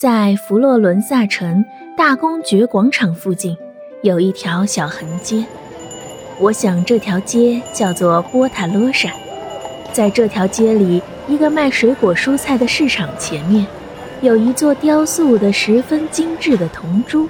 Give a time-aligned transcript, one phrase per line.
[0.00, 1.62] 在佛罗伦萨城
[1.94, 3.54] 大公爵广场附近，
[4.02, 5.44] 有一条小横街。
[6.38, 9.12] 我想这条街叫做波塔罗莎。
[9.92, 13.66] 在这条街里，一个卖水果蔬菜的市场前面，
[14.22, 17.28] 有一座雕塑的十分精致的铜猪。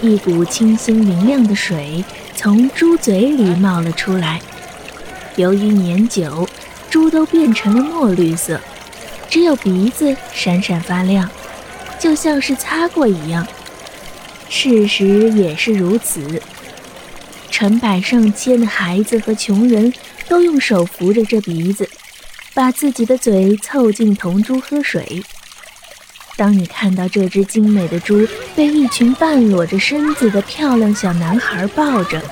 [0.00, 2.02] 一股清新明亮的水
[2.34, 4.40] 从猪嘴里冒了出来。
[5.36, 6.48] 由于年久，
[6.88, 8.58] 猪都变成了墨绿色，
[9.28, 11.28] 只有鼻子闪闪发亮。
[11.98, 13.46] 就像是擦过一样，
[14.48, 16.40] 事实也是如此。
[17.50, 19.92] 成百上千的孩子和穷人
[20.28, 21.88] 都用手扶着这鼻子，
[22.52, 25.22] 把自己的嘴凑近铜珠喝水。
[26.36, 32.22] 当你看到这只精美的猪被一群半裸着身子的漂亮小男孩抱着，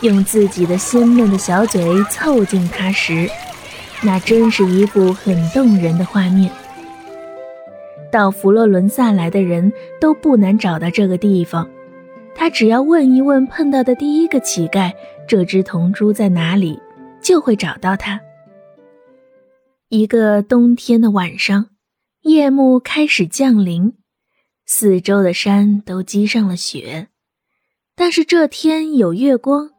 [0.00, 3.28] 用自己的鲜嫩的小嘴凑近它时，
[4.00, 6.50] 那真是一幅很动人的画面。
[8.14, 11.68] 到佛罗伦萨来的人都不难找到这个地方，
[12.32, 14.92] 他只要问一问碰到的第一个乞丐，
[15.26, 16.78] 这只铜珠在哪里，
[17.20, 18.20] 就会找到它。
[19.88, 21.70] 一个冬天的晚上，
[22.22, 23.94] 夜幕开始降临，
[24.64, 27.08] 四周的山都积上了雪，
[27.96, 29.70] 但是这天有月光。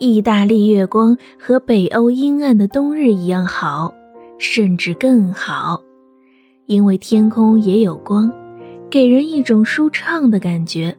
[0.00, 3.94] 意大利月光和北欧阴暗的冬日一样好，
[4.40, 5.80] 甚至更好。
[6.66, 8.30] 因为天空也有光，
[8.90, 10.96] 给人一种舒畅的感觉。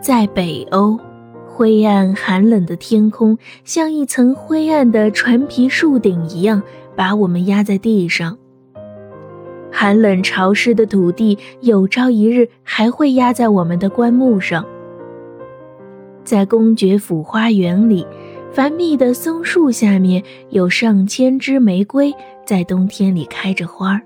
[0.00, 0.98] 在北欧，
[1.46, 6.62] 灰暗寒冷的天空像一层灰暗的船皮树顶一样，
[6.96, 8.36] 把我们压在地上。
[9.70, 14.64] 寒冷潮湿的土地有朝一日还会压在我们的棺木上。
[16.24, 18.04] 在公爵府花园里，
[18.50, 22.12] 繁密的松树下面有上千枝玫瑰，
[22.44, 24.02] 在冬天里开着花儿。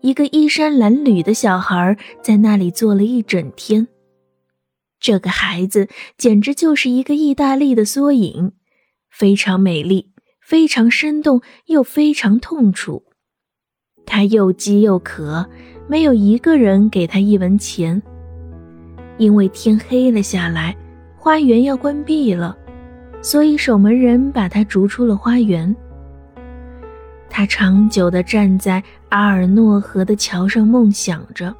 [0.00, 3.88] 一个衣衫褴褛的小孩在那里坐了一整天。
[4.98, 8.52] 这个孩子简直就是一个意大利的缩影，
[9.10, 13.04] 非常美丽，非常生动，又非常痛楚。
[14.04, 15.48] 他又饥又渴，
[15.88, 18.02] 没有一个人给他一文钱。
[19.18, 20.76] 因为天黑了下来，
[21.16, 22.56] 花园要关闭了，
[23.22, 25.74] 所以守门人把他逐出了花园。
[27.30, 31.54] 他长久地站在阿尔诺河的桥上，梦想着，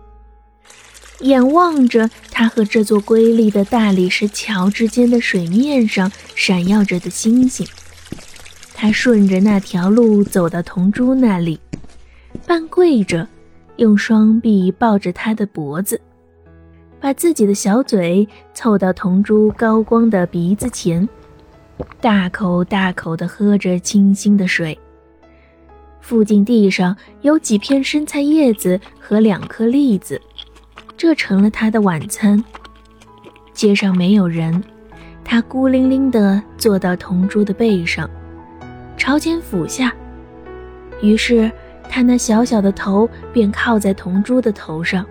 [1.20, 7.66] 眼望着他和这座瑰丽的大理石桥之间的水面上闪耀着的星星。
[8.75, 11.58] 他顺着那条路走到铜珠那里，
[12.47, 13.26] 半跪着，
[13.76, 16.00] 用双臂抱着他的脖子，
[17.00, 21.08] 把自己的小嘴凑到铜珠高光的鼻子前，
[22.00, 24.78] 大口大口地喝着清新的水。
[26.00, 30.21] 附近地上有几片生菜叶子和两颗栗子，
[30.97, 32.43] 这成了他的晚餐。
[33.53, 34.62] 街上没有人，
[35.25, 38.09] 他孤零零地坐到铜珠的背上，
[38.97, 39.94] 朝前俯下，
[41.03, 41.50] 于是
[41.88, 45.06] 他那小小的头便靠在铜珠的头上，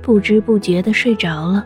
[0.00, 1.64] 不知不觉地睡着了。